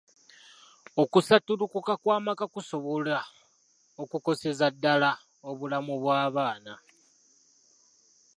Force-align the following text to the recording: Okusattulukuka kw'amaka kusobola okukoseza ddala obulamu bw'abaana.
Okusattulukuka 1.01 1.93
kw'amaka 2.01 2.45
kusobola 2.53 3.17
okukoseza 4.01 4.65
ddala 4.73 5.11
obulamu 5.49 5.93
bw'abaana. 6.01 6.73